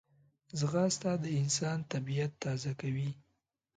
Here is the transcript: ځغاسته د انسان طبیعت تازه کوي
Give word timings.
ځغاسته 0.59 1.11
د 1.23 1.25
انسان 1.41 1.79
طبیعت 1.93 2.31
تازه 2.43 2.71
کوي 2.81 3.09